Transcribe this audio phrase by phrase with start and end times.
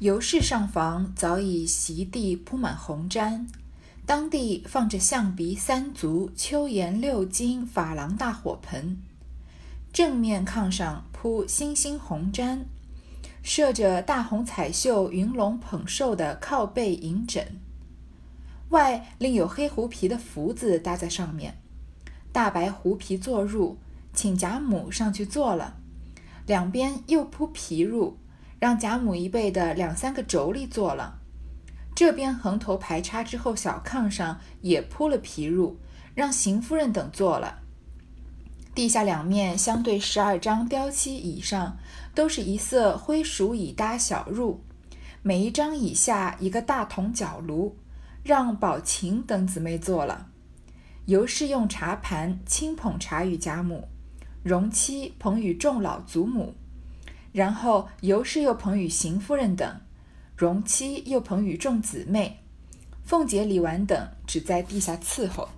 [0.00, 3.44] 尤氏上房早已席地铺满红毡，
[4.06, 8.96] 当地放着象鼻三足、秋颜六金珐琅大火盆，
[9.92, 12.60] 正面炕上铺星星红毡，
[13.42, 17.60] 设着大红彩绣云龙捧寿的靠背银枕，
[18.70, 21.58] 外另有黑狐皮的福字搭在上面。
[22.32, 23.76] 大白狐皮坐褥，
[24.14, 25.76] 请贾母上去坐了，
[26.46, 28.14] 两边又铺皮褥，
[28.60, 31.18] 让贾母一辈的两三个妯娌坐了。
[31.96, 35.74] 这边横头排插之后，小炕上也铺了皮褥，
[36.14, 37.58] 让邢夫人等坐了。
[38.74, 41.76] 地下两面相对十二张雕漆椅上，
[42.14, 44.58] 都是一色灰鼠椅搭小褥，
[45.22, 47.76] 每一张椅下一个大铜角炉，
[48.22, 50.28] 让宝琴等姊妹坐了。
[51.06, 53.88] 尤氏用茶盘轻捧茶与贾母，
[54.44, 56.54] 荣妻捧与众老祖母，
[57.32, 59.80] 然后尤氏又捧与邢夫人等，
[60.36, 62.42] 荣妻又捧与众姊妹，
[63.04, 65.48] 凤姐、李纨等只在地下伺候。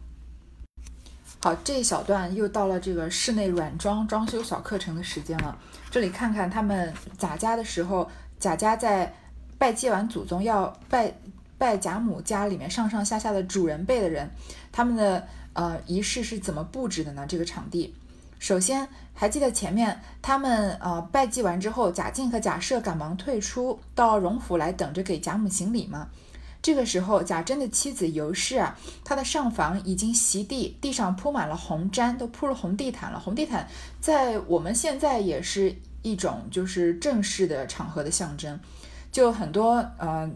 [1.41, 5.59] 好，这一小段又到了这个室内软装装修小课程的时间了。
[5.91, 9.14] 这里看看他们贾家的时候，贾家在
[9.59, 11.12] 拜祭完祖宗要拜
[11.59, 14.31] 拜贾母家里面上上下下的主人辈的人，
[14.70, 15.27] 他们的。
[15.55, 17.27] 呃，仪式是怎么布置的呢？
[17.29, 17.95] 这个场地，
[18.43, 26.09] 首先还记得前面他们呃拜祭完之后，贾静和贾赦赶忙退出到荣府来等着给贾母行礼吗。
[26.61, 33.20] 这个时候，贾珍的妻子尤氏啊，她的上房已经席地，地上铺满了红毡，都铺了红地毯了。
[33.20, 33.69] 红地毯
[34.01, 38.59] 在我们现在也是一种就是正式的场合的象征，
[39.13, 40.29] 就很多呃。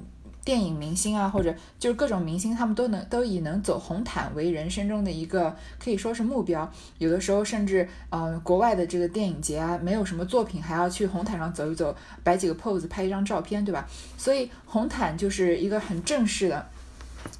[0.46, 6.70] 电影明星啊，或者就是各种明星，他们都能都以能走红毯为人生中的一个可以说是目标。
[6.98, 13.84] 有的时候甚至，呃，国外的这个电影节啊，没有什么作品，还要去红毯上走一走，摆几个 pose，拍一张照片，对吧？
[14.16, 16.64] 所以红毯就是一个很正式的、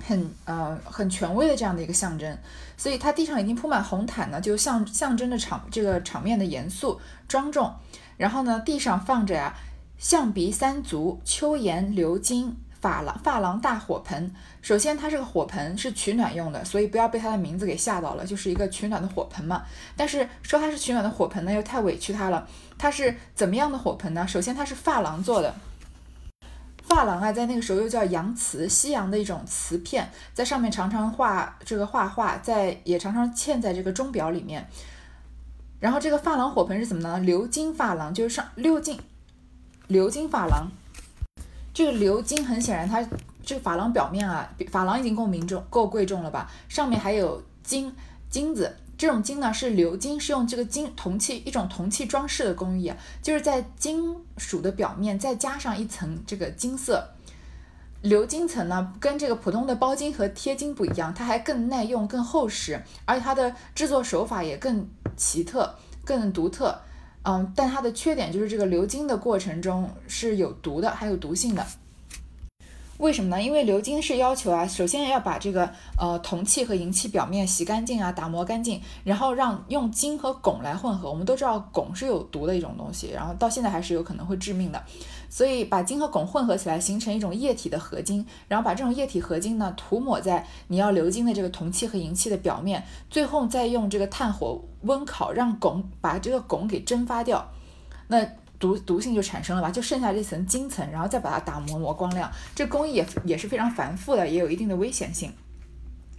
[0.04, 2.36] 很呃很权威的这样的一个象征。
[2.76, 7.72] 所以它地上已经铺满红毯呢，就象象征着场这个场面的严肃庄重。
[8.16, 9.54] 然后呢，地上放着呀，
[9.96, 12.56] 象鼻三足、秋颜鎏金。
[12.86, 14.32] 珐琅珐琅大火盆，
[14.62, 19.64] 首先它这个火盆是取暖用的，所以不要被它的名字给吓到了，就是一个取暖的火盆嘛。
[19.96, 22.46] 但是说它是取暖的火盆呢，又太委屈它了。
[22.78, 24.24] 它是怎么样的火盆呢？
[24.28, 25.52] 首先它是珐琅做的，
[26.88, 34.64] 珐琅啊，在那个时候又叫洋瓷，西洋的一种瓷片，在上面常常画这个画画，在也常常嵌在这个钟表里面。
[35.80, 37.18] 然后这个珐琅火盆是怎么呢？
[37.20, 39.00] 鎏金珐琅，就是上鎏金
[39.88, 40.68] 鎏金珐琅。
[41.76, 43.06] 这个鎏金很显然，它
[43.44, 46.50] 这个珐琅表面啊，珐琅已经够名重、够贵重了吧？
[46.70, 47.94] 上面还有金
[48.30, 57.06] 金子，这种金呢是鎏金，是用这个金铜器一种铜器装饰的工艺啊，就是在金属的表面再加上一层这个金色
[58.02, 65.74] 鎏金层呢，跟这个普通的包金和贴金不一样，它还更耐用、更厚实，而且它的制作手法也更奇特、
[66.06, 66.80] 更独特。
[67.28, 71.66] 嗯，但它的缺点就是这个流经的过程中是有毒的，还有毒性的。
[72.98, 73.42] 为什么呢？
[73.42, 81.10] 因为鎏金是要求啊，首先要把这个呃铜器和银器表面洗干净啊，打磨干净，然后让用金和汞来混合。
[81.10, 84.82] 我们都知道汞是有毒的一种东西，然后到现在还是有可能会致命的。
[85.28, 97.46] 所以把金和汞混合起来，形成一种液体的合金，然后把这种液体合金呢涂抹在你要鎏金的这个铜器和银器的表面，最后再用这个炭火温烤，让汞把这个汞给蒸发掉。
[98.08, 98.24] 那
[98.58, 105.32] 毒毒性就产生了吧，就剩下这层金层，然后再把它打磨磨光亮，这工艺也也是非常繁复的，也有一定的危险性。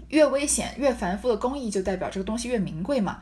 [0.09, 3.19] 越危险越繁复的工艺，就代表这个东西越名贵嘛。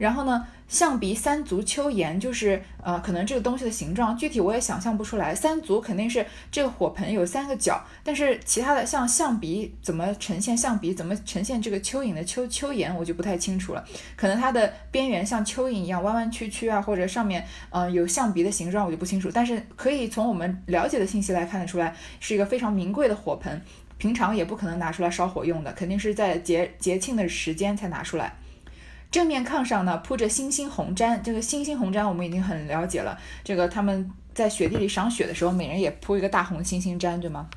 [0.00, 5.34] 然后呢，象鼻三足秋颜，就是呃，可能这个东西的形状具体我也想象不出来。
[5.34, 13.84] 三足肯定是这个火盆有三个角，但是其他的像象鼻怎么呈现象鼻，怎么呈现这个蚯蚓的蚯蚯蚓，我就不太清楚了。
[14.16, 19.30] 可能它的边缘像蚯蚓一样弯弯曲曲啊，或者上面呃有象鼻的形状，我就不清楚。
[19.30, 23.60] 但是可以从我们了解的信息来看得出来，是一个非常名贵的火盆，
[23.98, 28.34] 平常也不可能拿出来烧火用的，肯定是在节节庆的时间才拿出来。
[29.10, 33.18] 正面炕上呢铺着星星红毡，这个星星红毡我们已经很了解了。
[33.42, 37.48] 这个他们在雪地里赏雪的时候，每人也铺一个大红星星毡，对吗？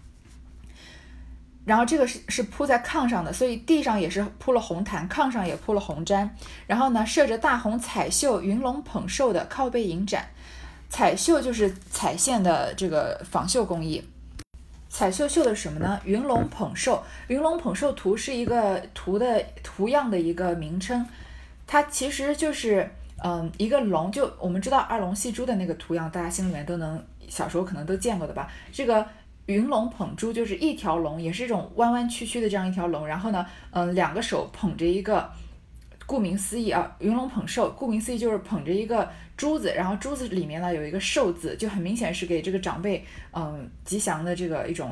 [1.66, 6.28] 然后这个是是铺在炕上的，所以地上也是铺了红毯，炕上也铺了红毡。
[6.68, 10.28] 然后呢，设着大红彩绣云龙捧寿的靠背影盏，
[10.90, 14.04] 彩绣就是彩线的这个仿绣工艺。
[14.90, 16.02] 彩绣绣的什么呢？
[16.04, 21.06] 云龙捧寿，云龙捧寿图是一个图的图样的一个名称。
[21.66, 22.90] 它其实就是，
[23.24, 28.52] 嗯，一个龙，就我们知道二龙戏珠的那个图样，大家心里面都能小时候可能都见过的吧。
[28.72, 29.06] 这个
[29.48, 35.30] 云龙捧珠就是一条龙，也是一种弯弯曲曲的这样一条龙，然后呢，嗯，两个手捧着一个，
[36.06, 44.92] 顾名思义啊，云龙捧寿，顾名思义就是捧着一个珠子，然后珠子里面呢有一个寿字，就很明显是给这个长辈嗯吉祥的这个一种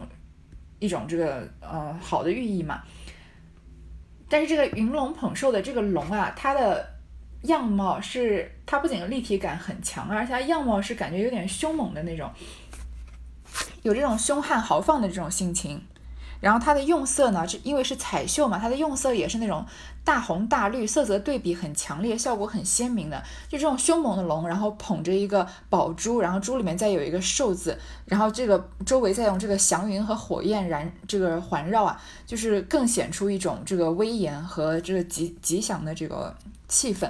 [0.80, 2.82] 一种这个呃好的寓意嘛。
[4.32, 6.88] 但是这个云龙捧寿的这个龙啊，它的
[7.44, 12.32] 样貌是，它不仅立体感很强，而且它样貌是感觉有点凶猛的那种，
[13.84, 15.84] 有这种凶悍豪放的这种性情。
[16.42, 19.66] 然后它的用色呢，是因为是彩绣嘛，它的用色也是那种
[20.04, 23.24] 大红大绿，色泽对比很强烈，效果很鲜明的。
[23.48, 36.36] 就这种凶猛的龙，然后捧着一个宝珠，然后珠里面再有一个寿字，然后这个周围再用这个祥云和火焰燃这个环绕啊，就是更显出一种这个威严和这个吉吉祥的这个
[36.68, 37.08] 气氛。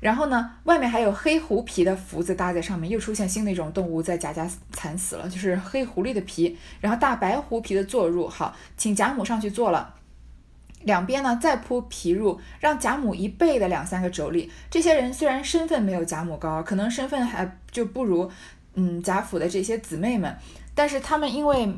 [0.00, 6.56] 然后呢，外面还有黑狐皮的福字搭在上面，又出现新的一种动物在贾家惨死了，就是黑狐狸的皮。
[6.80, 9.96] 然后大白狐皮的坐入，好，请贾母上去坐了。
[10.82, 14.48] 两边呢再铺皮褥，让贾母一背的两三个妯娌。
[14.70, 18.30] 这些人虽然身份没有贾母高，可能身份还就不如
[18.74, 20.32] 嗯贾府的这些姊妹们，
[20.76, 21.68] 但是他们因为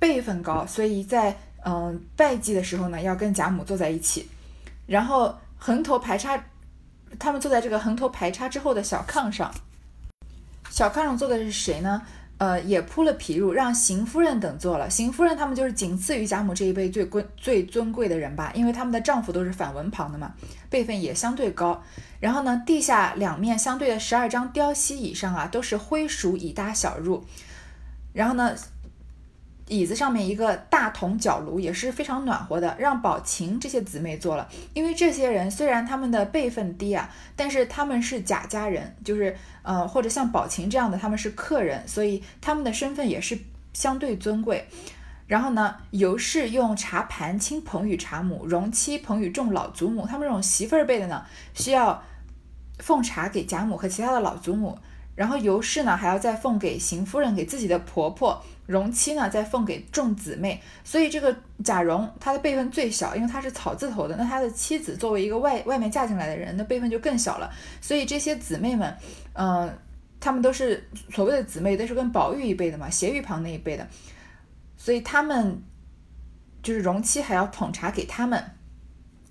[0.00, 4.28] 辈分高，所以在嗯拜祭的时候呢，要跟贾母坐在一起，
[4.86, 6.36] 然后横头排插。
[7.18, 9.52] 他们坐在这个横头排插之后的小炕上，
[10.70, 12.02] 小炕上坐的是谁呢？
[12.38, 14.90] 呃，也铺了皮褥，让邢夫人等坐了。
[14.90, 20.34] 邢夫人他们就是仅次于贾母这一辈最贵、最尊贵的人吧，因为他们的丈夫都是反文旁的嘛，
[20.68, 21.82] 辈分也相对高。
[22.20, 27.22] 然后呢，地下两面相对的十二张雕席椅上啊，都是灰鼠椅搭小褥。
[28.12, 28.54] 然后呢。
[29.68, 34.48] 椅子上面一个大铜角炉也是非常暖和的，让宝琴这些姊妹坐了。
[34.74, 43.36] 因为这些人虽然他们的辈分低啊，但是他们是贾家人，就是呃或者像宝琴这样的他们是客人，所以他们的身份也是
[43.72, 44.68] 相对尊贵。
[45.26, 50.06] 然后呢，尤氏用茶盘亲捧与茶母，容妻捧与众老祖母。
[50.06, 52.00] 他们这种媳妇儿辈的呢，需要
[52.78, 54.78] 奉茶给贾母和其他的老祖母。
[55.16, 60.62] 然后尤氏呢，还要再奉给邢夫人，给自己的婆婆；荣妻呢，再奉给众姊妹。
[60.84, 61.34] 所以这个
[61.64, 64.14] 贾蓉她的辈分最小，因为她是草字头的。
[64.16, 67.50] 那她的妻子作为一个外外面嫁进来的人，那辈分就更小了。
[67.80, 68.94] 所以这些姊妹们，
[69.32, 69.76] 嗯，
[70.20, 73.88] 她们都是所谓的姊妹，都是跟宝玉一辈的嘛，斜玉旁那一辈的。
[74.76, 75.62] 所以他们
[76.62, 78.52] 就是荣妻还要捧茶给他们。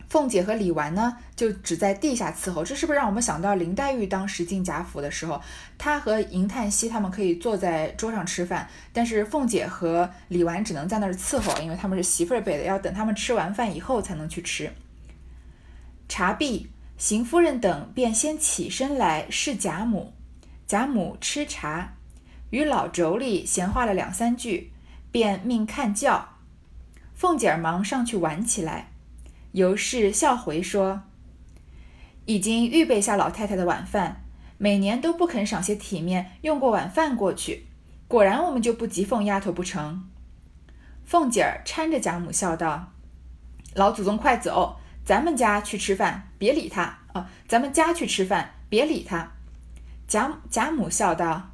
[0.08, 5.42] 凤姐和李纨呢，就只在地下伺候，这是不是让我们想到林黛玉当时进贾府的时候，
[5.78, 14.72] 她和银叹息他们可以坐在桌上吃饭，但是凤姐和李纨只能在那儿伺候，因为他们是媳妇儿辈的，要等他们吃完饭以后才能去吃。
[16.08, 20.14] 茶毕，邢夫人等便先起身来侍贾母，
[20.68, 21.96] 贾母吃茶，
[22.52, 24.72] 与老妯娌闲话了两三句，
[25.12, 26.30] 便命看轿，
[27.16, 28.92] 凤姐儿忙上去挽起来。
[29.56, 31.04] 尤氏笑回说
[32.28, 34.26] ：“已经预备下老太太的晚饭，
[34.58, 37.66] 每年都不肯赏些体面，用过晚饭过去。
[38.10, 40.10] 果然我们就不急凤丫头不成？”
[41.06, 42.92] 凤姐儿搀着贾母笑道
[43.76, 44.76] ：“老祖宗快走，
[45.06, 47.30] 咱们家去吃饭，别理他啊！
[47.48, 49.32] 咱们家去吃饭，别理他。”
[50.06, 51.52] 贾贾母笑道：“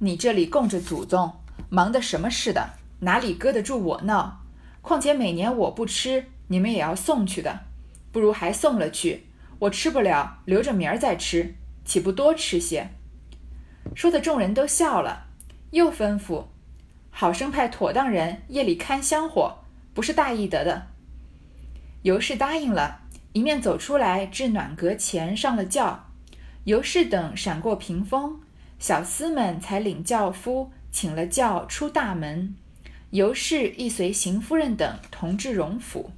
[0.00, 1.32] 你这里供着祖宗，
[1.70, 4.42] 忙的什么似的，哪里搁得住我闹？
[4.82, 7.60] 况且每年我不吃。”你们也要送去的，
[8.10, 9.26] 不如还送了去。
[9.60, 11.54] 我吃不了，留着明儿再吃，
[11.84, 12.88] 岂不多吃些？
[13.94, 15.28] 说的众人都笑了，
[15.70, 16.46] 又吩咐
[17.10, 19.58] 好生派妥当人夜里看香火，
[19.94, 20.88] 不是大意得的。
[22.02, 23.02] 尤氏答应了，
[23.32, 26.06] 一面走出来至暖阁前上了轿。
[26.64, 28.40] 尤氏等闪过屏风，
[28.80, 32.56] 小厮们才领轿夫请了轿出大门。
[33.10, 36.10] 尤氏亦随邢夫人等同至荣府。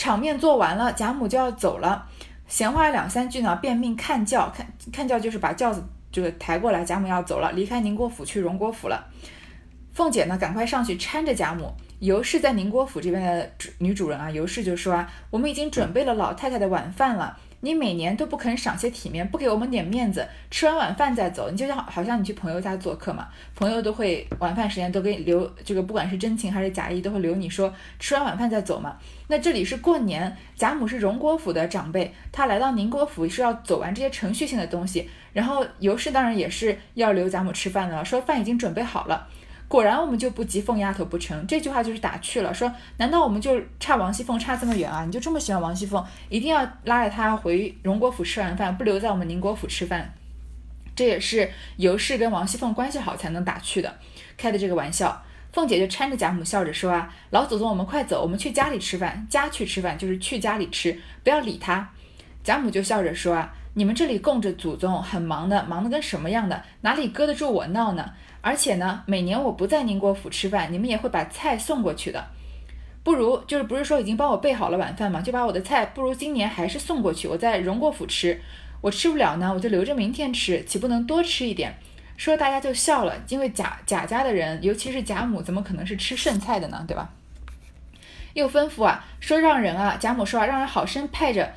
[0.00, 2.06] 场面做完了，贾母就要走了，
[2.48, 9.06] 闲话两三句呢，便命看轿，看看轿就是把轿子就是抬过来，贾母要走了，离开宁国府去荣国府了。
[9.92, 11.70] 凤姐呢，赶快上去搀着贾母。
[11.98, 17.36] 尤氏在宁国府这边的女主人啊，尤氏就说啊，我们已经准备了老太太的晚饭了。
[17.60, 28.96] 你每年都不肯赏些体面，不给我们点面子，吃完晚饭再走，你就像好像你去朋友家做客嘛，朋友都会晚饭时间都给你留这个，不管是真情还是假意，都会留你说吃完晚饭再走嘛。
[29.28, 39.28] 那这里是过年，贾母是荣国府的长辈，她来到宁国府是要走完这些程序性的东西，然后尤氏当然也是要留贾母吃饭的了，说饭已经准备好了。
[39.70, 41.46] 果然我们就不急凤丫头不成？
[41.46, 45.04] 这句话就是打趣了，说难道我们就差王熙凤差这么远啊？
[45.04, 50.12] 你就这么喜欢王熙凤，一定要拉着她回荣国府吃完饭，不留在我们宁国府吃饭？
[50.96, 53.96] 这也是尤氏跟王熙凤关系好才能打趣的，
[54.36, 55.22] 开的这个玩笑。
[55.52, 59.24] 凤姐就搀着贾母笑着说啊，老祖宗，我们快走，我们去家里吃饭。
[59.30, 61.88] 家去吃饭就是去家里吃，不要理他。
[62.42, 68.12] 贾母就笑着说啊，你们这里供着祖宗，很忙的，忙得跟什么样的，哪里搁得住我闹呢？
[68.40, 72.24] 而且呢，每年我不在宁国府吃饭，你们也会把菜送过去的。
[73.02, 78.40] 不如就是不是说已经帮我备好了晚饭嘛，就把我的菜不如今年还是送过去，我在荣国府吃。
[78.80, 81.74] 我吃不了呢，我就留着明天吃，岂不能多吃一点？
[82.16, 86.84] 说大家就笑了，因为贾贾家的人，尤其是贾母，怎么可能是吃剩菜的呢？
[86.88, 87.10] 对吧？
[88.34, 91.52] 又吩咐啊，说让人啊，贾母说啊，让人好生派着，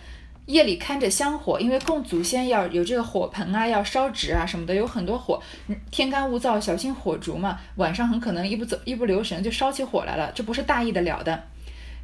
[0.46, 5.42] 夜里看着香火，因为供祖先要有这个火盆啊，要烧纸啊什么的，有很多火，
[5.90, 7.60] 天干物燥，小心火烛嘛。
[7.76, 11.44] 晚上很可能一不走一不留神就烧起火来了，这不是大意的了的。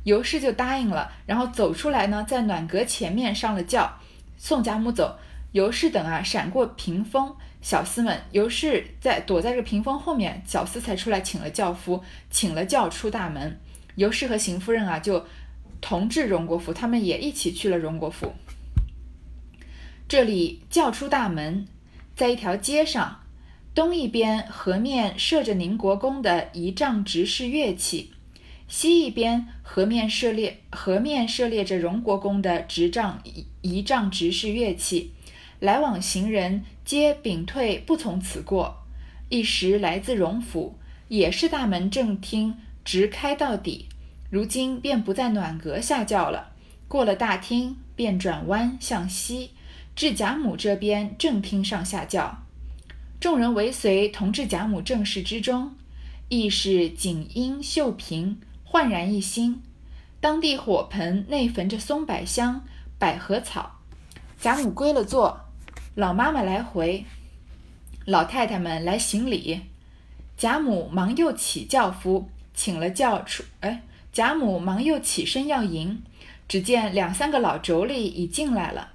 [0.04, 3.98] 尤氏就答应了，然后走出来呢，在暖阁前面上了轿，
[4.38, 5.18] 送贾母走。
[5.52, 7.36] 尤氏等啊，闪过屏风。
[7.62, 13.60] 小厮们，尤氏在躲在这屏风后面，小厮才出来请了轿夫，请了轿出大门。
[13.96, 15.26] 尤氏和邢夫人啊，就
[15.82, 18.34] 同至荣国府，他们也一起去了荣国府。
[20.08, 21.68] 这里叫出大门，
[22.16, 23.20] 在一条街上，
[23.76, 28.12] 东一边河面设着宁国公的仪仗执事乐器，
[28.68, 35.14] 西一边河面设列河面设列着荣国公的执仗仪仪仗执事乐器。
[35.60, 38.78] 来往行人皆屏退不从此过。
[39.28, 42.56] 一时来自荣府，也是大门正厅
[42.86, 43.88] 直开到底。
[44.30, 46.52] 如今便不在暖阁下轿了，
[46.88, 49.52] 过了大厅，便转弯向西，
[49.96, 52.44] 至贾母这边正厅上下轿。
[53.20, 55.76] 众人围随同至贾母正室之中，
[56.30, 59.62] 亦是锦衣绣屏，焕然一新。
[60.22, 62.64] 当地火盆内焚着松柏香、
[62.98, 63.80] 百合草。
[64.40, 65.42] 贾母归了座。
[65.96, 67.04] 老妈妈来回，
[68.06, 69.62] 老太太们来行礼，
[70.38, 73.44] 贾母忙又起轿夫，请了轿出。
[73.60, 76.02] 哎，贾母忙又起身要迎，
[76.48, 78.94] 只见两三个老妯娌已进来了。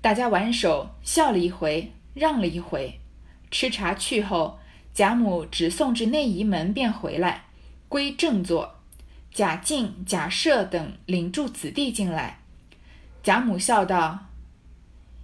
[0.00, 3.00] 大家挽手笑了一回，让了一回。
[3.50, 4.58] 吃茶去后，
[4.92, 7.44] 贾母只送至内仪门便回来，
[7.88, 8.80] 归正座。
[9.32, 12.40] 贾敬、贾赦等领住子弟进来，
[13.22, 14.26] 贾母笑道。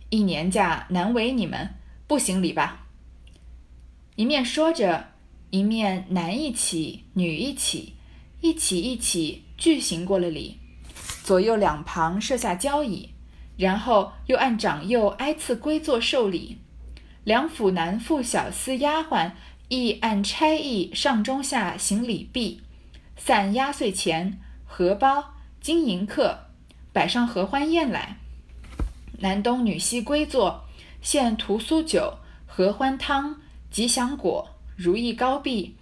[0.09, 1.75] 一年假难为你们，
[2.07, 2.87] 不行礼吧。
[4.17, 5.13] 一面说着，
[5.51, 7.95] 一面男一起，女一起，
[8.41, 10.59] 一起一起俱行过了礼。
[11.23, 13.11] 左右两旁设下交椅，
[13.57, 16.59] 然后又按长幼挨次归坐受礼。
[17.25, 19.33] 两府男妇、小厮、丫鬟
[19.69, 22.63] 亦按差役上中下行礼毕，
[23.17, 26.47] 散压岁钱、荷包、金银客，
[26.93, 28.17] 摆上合欢宴来。
[29.19, 30.65] 男东女西归坐，
[31.03, 33.39] 献屠苏酒、合欢汤、
[33.71, 35.77] 吉祥果、如意糕币。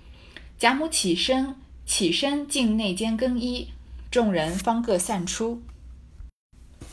[0.58, 1.54] 贾母起身，
[1.88, 3.70] 起身进内间更衣，
[4.10, 5.62] 众人方各散出。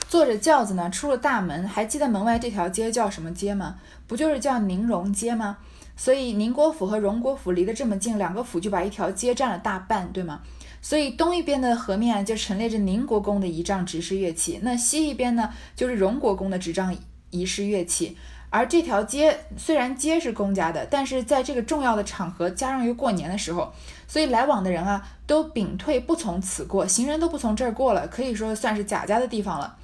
[0.08, 1.68] 坐着轿子呢，出了大门。
[1.68, 3.76] 还记得门外这条街叫什么街吗？
[4.08, 5.58] 不就是叫宁荣街吗？
[5.98, 10.40] 所以宁国府和荣国府离得这么近，两个府就把一条街占了大半，对吗？
[10.82, 16.96] 所以东一边的河面就陈列着宁国公的仪仗执事乐器，那西一边呢就是荣国公的执仗
[17.32, 18.16] 仪式乐器。
[18.52, 23.74] 而这条街虽然街是公家的，但是在这个重要的场合，加上又过年的时候，
[24.08, 29.76] 所以来往的人啊都屏退不从此过，行人都不从这儿过了，可以说算是贾家的地方了。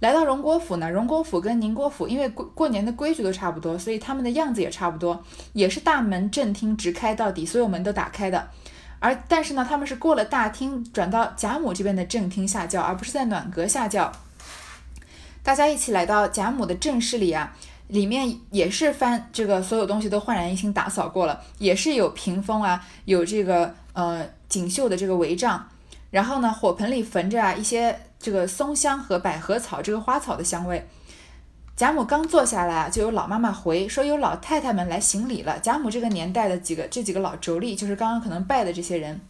[0.00, 8.48] 来到荣国府呢，荣国府跟宁国府因为过过年的规矩都差不多，所以他们的样子也差不多，也是大门正厅直开到底，所有门都打开的。
[8.98, 14.12] 而但是呢，他们是过了大厅，转到贾母这边的正厅下轿，而不是在暖阁下轿。
[15.44, 17.52] 大家一起来到贾母的正室里啊，
[17.92, 25.68] 里面也是翻这个所有东西都焕然一新，打扫过了，也是有屏风啊，有这个呃锦绣的这个帷帐，
[26.10, 30.88] 然后呢，火盆里焚着啊一些这个松香和百合草这个花草的香味。
[31.76, 35.58] 贾母刚坐下来啊，就有老妈妈回说有老太太们来行礼了。
[35.58, 39.20] 贾母这个年代的几个这几个老妯娌，就是刚刚可能拜的这些人，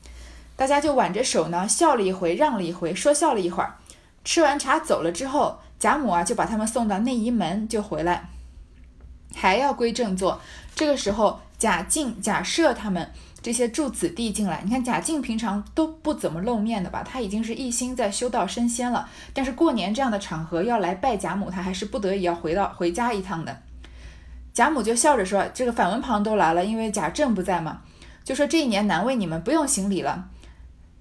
[0.54, 3.74] 大家就挽着手呢，笑了一回，让了一回，说笑了一会儿。
[4.24, 8.28] 吃完茶走了之后，贾母啊就把他们送到内仪门，就回来，
[9.34, 10.40] 还要归正坐。
[10.74, 13.10] 这个时候，贾敬、贾赦他们。
[13.42, 17.02] 这些助子弟进来，你看贾静平常都不怎么露面的吧？
[17.02, 23.60] 他已经是一心在修道升仙了，但是过年这样的场合要来拜贾母，他还是不得已要回到回家一趟的。
[24.54, 27.80] 贾母就笑着说：“这个反文旁都来了，因为贾政不在嘛，
[28.22, 30.28] 就说这一年难为你们，不用行礼了。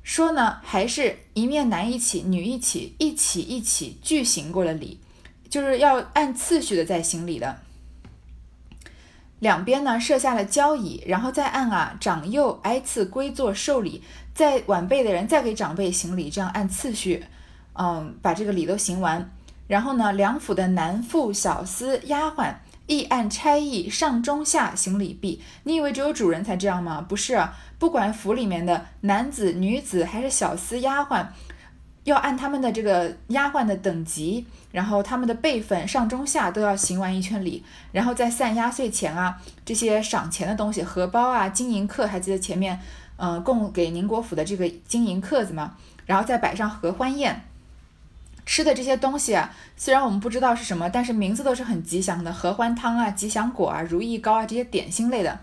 [0.01, 4.99] 说呢，还是一面男一起，女一起，一起一起俱行过了礼，
[5.47, 7.59] 就是要按次序的在行礼的。
[9.41, 14.03] 两边呢设下了交椅，然后再按啊长幼挨次归坐受礼，
[14.35, 17.25] 在晚辈的人再给长辈行礼，这样按次序，
[17.73, 19.31] 嗯，把这个礼都行完。
[19.67, 22.53] 然后呢，两府的男妇、小厮、丫鬟
[22.85, 25.41] 亦按差役上中下行礼毕。
[25.63, 27.01] 你以为只有主人才这样吗？
[27.01, 27.43] 不是，
[27.79, 31.25] 不管府里面的男子、女子还是小厮、丫鬟，
[32.03, 42.79] 要按他们的这个丫鬟的等级，然后他们的辈分上中下都要行完一圈礼，然后再散压岁钱啊，这些赏钱的东西，荷包啊、金银客，还记得前面
[43.17, 45.75] 嗯供给宁国府的这个金银客子吗？
[46.07, 47.43] 然后再摆上合欢宴。
[48.43, 55.39] 吃的这些东西啊，虽然我们不知道是什么，但是名字都是很吉祥的，合欢汤啊、吉祥果啊、如意糕啊这些点心类的。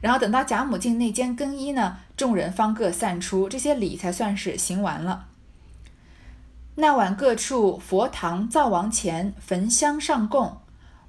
[0.00, 5.26] 然后等到贾母进内间更衣呢，众人方各散出，这些礼才算是行完了。
[6.80, 10.58] 那晚各处佛堂灶王前焚香上供，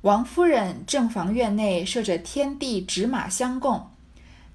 [0.01, 3.91] 王夫人正房院内设着天地纸马相供，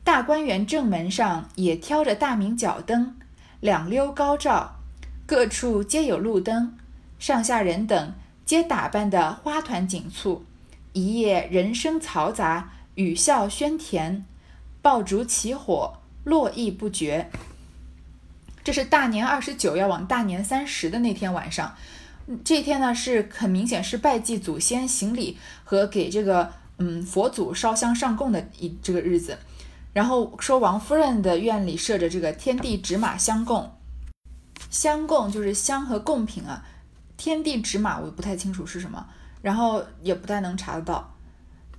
[0.02, 3.14] 大观园正门上也挑着大明角灯，
[3.60, 4.80] 两溜高照。
[5.24, 6.76] 各处皆有路灯，
[7.20, 10.44] 上下人等皆打扮得花团锦簇，
[10.94, 14.24] 一夜人声嘈杂，语笑喧甜，
[14.82, 15.94] 爆竹起火，
[16.24, 17.30] 络绎不绝。
[18.64, 21.72] 这是大年二十九要往大年三十的那天晚上，
[22.42, 29.38] 这天呢是很明显是拜祭祖先、行礼和给这个嗯佛祖烧香上供的一这个日子。
[29.92, 33.70] 然后说王夫人的院里设着这个天地纸马相供。
[34.70, 36.64] 香供就是香和贡品啊，
[37.16, 39.06] 天地纸马我不太清楚是什么，
[39.40, 41.14] 然后也不太能查得到。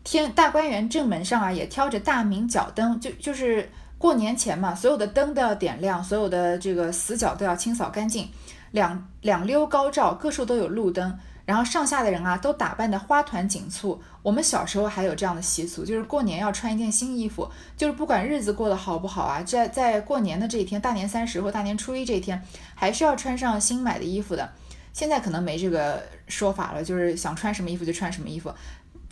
[0.03, 8.29] 天大观园正门上啊也挑着大明角灯，就就是过年前嘛，所有的灯都要点亮，所有的这个死角都要清扫干净，
[8.71, 11.17] 两两溜高照，各处都有路灯。
[11.45, 14.01] 然后上下的人啊，都打扮的花团锦簇。
[14.23, 17.47] 我们小时候还有这样的习俗，就是过年要穿一件新衣服，
[17.77, 22.41] 就是不管日子过得好不好啊，在在过年的这一天，大年三十或大年初一这一天，
[22.73, 24.49] 还是要穿上新买的衣服的。
[24.91, 28.51] 现在可能没这个说法了，就是想穿什么衣服就穿什么衣服。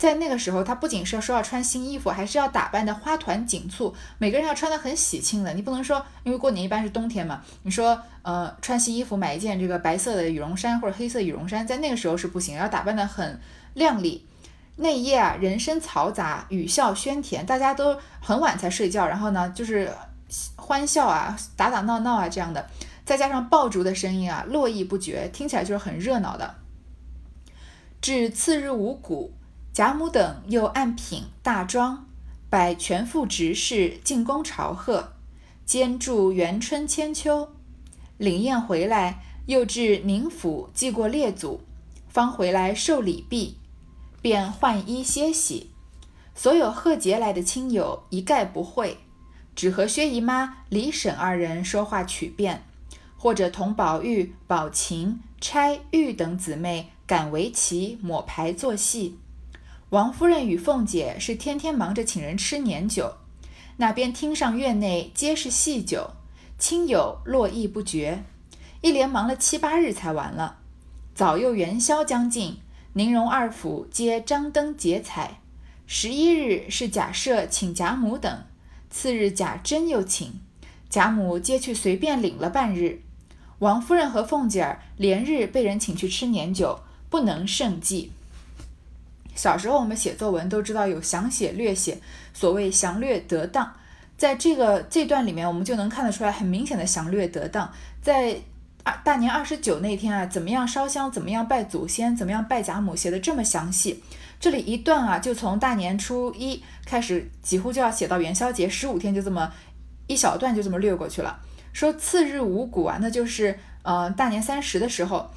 [0.04, 5.54] 在那个时候，他不仅是要说要穿新衣服，还是要打扮的花团锦簇，每个人要穿的很喜庆的。
[5.54, 13.40] 你不能说，因为过年一般是冬天嘛，你说，呃，穿新衣服买一件这个白色的羽绒衫或者黑色羽绒衫，在那个时候是不行，要打扮的很
[13.72, 14.26] 靓丽。
[14.76, 19.90] 那一夜啊，人声嘈杂，语笑喧甜，大家都很晚才睡觉，然后呢，就是
[20.56, 22.68] 欢笑啊，打打闹闹啊这样的，
[23.06, 26.56] 再加上爆竹的声音啊，络绎不绝，听起来就是很热闹的。
[28.02, 29.32] 至次日五谷。
[29.74, 32.06] 贾母等又按品大庄，
[32.48, 35.14] 摆全副执事进宫朝贺，
[35.66, 37.48] 兼祝元春千秋。
[38.16, 41.60] 领宴回来，又至宁府祭过列祖，
[42.08, 43.56] 方回来受礼毕，
[44.22, 45.72] 便换衣歇息。
[46.36, 48.98] 所有贺节来的亲友一概不会，
[49.56, 52.62] 只和薛姨妈、李婶二人说话取便，
[53.16, 59.18] 或者同宝玉、宝琴、钗、玉等姊妹赶围棋、抹牌、做戏。
[59.94, 63.14] 王夫人与凤姐是天天忙着请人吃年酒，
[63.76, 66.10] 那边厅上院内皆是细酒，
[66.58, 68.24] 亲友络绎不绝，
[68.80, 70.58] 一连忙了七八日才完了。
[71.14, 72.56] 早又元宵将近，
[72.94, 75.38] 宁荣二府皆张灯结彩。
[75.86, 78.42] 十一日是贾赦请贾母等，
[78.90, 80.40] 次日贾珍又请，
[80.90, 83.02] 贾母皆去随便领了半日。
[83.60, 88.10] 王夫人和凤姐儿连日被人请去吃年酒，不能胜计。
[89.34, 91.98] 小时候我们写作文都知道有详写略写，
[92.32, 93.70] 所谓详略得当，
[94.16, 97.70] 在这个这段里面我们就能看得出来很明显的详略得当。
[98.00, 98.36] 在
[98.84, 104.02] 二大年二十九那天啊，怎么样烧香，怎么样拜祖先，怎么样拜贾母，写的这么详细。
[104.38, 109.50] 这里一段啊，就从大年初一开始，几乎就要写到元宵节十五天，就这么
[110.06, 111.40] 一小段就这么略过去了。
[111.72, 115.30] 说次日五谷啊，那就是呃大年三十的时候。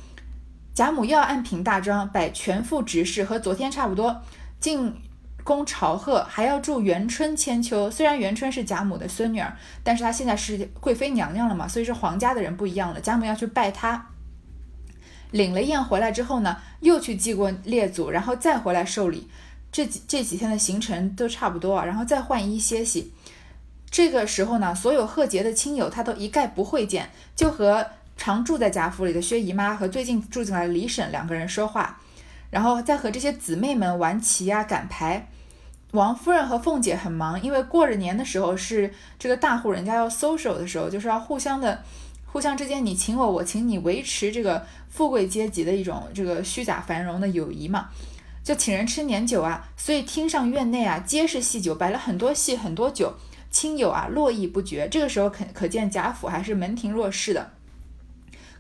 [0.78, 4.22] 贾母又要按平大庄，摆全副执事，和昨天差不多。
[4.60, 4.94] 进
[5.44, 7.90] 宫朝贺，还要祝元春千秋。
[7.90, 13.02] 虽然元春是贾母的孙女儿，但是她现在是贵妃娘娘了嘛，所以说皇家的人不一样了。
[13.02, 14.10] 贾母要去拜她，
[15.32, 19.28] 领了宴回来之后呢，又去祭过列祖，然后再回来受礼。
[19.72, 23.12] 这几这几天的行程都差不多啊，然后再换衣歇息。
[23.90, 27.88] 这个时候呢，所有贺节的亲友他都一概不会见，就和。
[28.18, 32.02] 常住在贾府里的薛姨妈和最近住进来的李婶两个人说话，
[32.50, 35.30] 然后再和这些姊妹们玩棋呀、赶牌。
[35.92, 41.82] 王夫人和凤姐很忙，因为过着年的时候是这个大户人家要 social 的时候，就是要互相的、
[42.26, 47.90] 互相之间你请我，我请你，维持这个富贵阶级的一种这个虚假繁荣的友谊嘛。
[48.44, 53.14] 就请人吃年酒啊，所以厅上院内啊皆是戏酒，摆了很多戏很多酒，
[53.50, 54.88] 亲友啊络绎不绝。
[54.90, 57.52] 这个时候可可见贾府还是门庭若市的，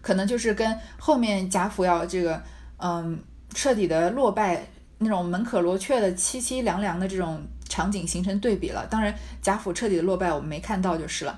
[0.07, 2.41] 可能就是跟后面贾府要这个
[2.77, 3.19] 嗯
[3.53, 4.65] 彻底的落败
[4.99, 8.87] 那种门可罗雀的凄凄凉凉的这种场景形成对比了。
[8.89, 11.37] 当然贾府彻底的落败我们没看到就是了，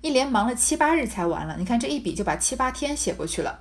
[0.00, 1.54] 一连忙了七八日才完了。
[1.58, 3.60] 你看这一笔就把七八天写过去了。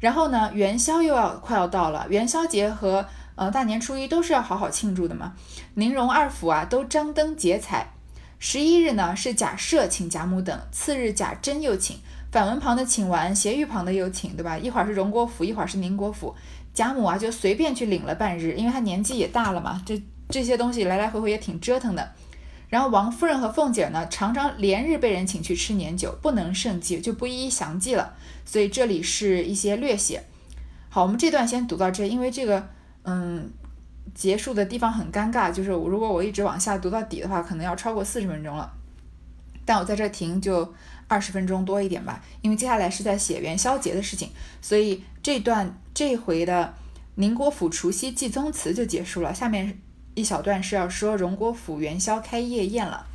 [0.00, 5.34] 然后呢，元宵又要快要到了，元宵节和呃大年初一都是要好好庆祝的嘛。
[5.74, 7.92] 宁荣二府啊都张灯结彩。
[8.38, 11.98] 十一日呢是贾赦请贾母等，次日贾珍又请，
[12.30, 14.58] 反文旁的请完，斜玉旁的又请，对吧？
[14.58, 16.34] 一会儿是荣国府，一会儿是宁国府。
[16.74, 22.12] 贾母啊就随便去领了半日，因为她年纪也大了嘛，这这些东西来来回回也挺折腾的。
[22.68, 28.14] 然后王夫人和凤姐呢，常常连日被人请去吃年酒，不能胜记，就不一一详记了。
[28.44, 30.22] 所以这里是一些略写。
[30.90, 32.68] 好，我们这段先读到这，因为这个，
[33.04, 33.50] 嗯，
[34.14, 38.70] 结束的地方很尴尬，就是如果我一直往下读到底的话，可能要超过四十分钟了。
[39.64, 40.74] 但我在这停就
[41.08, 44.30] 二十分钟多一点吧，因为接下来是在写元宵节的事情，
[44.62, 46.74] 所以这段这回的
[47.16, 49.34] 宁国府除夕祭宗祠就结束了。
[49.34, 49.76] 下面。
[50.14, 53.06] 一小段是要说荣国府元宵开夜宴了。